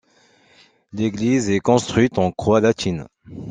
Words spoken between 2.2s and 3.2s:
croix latine.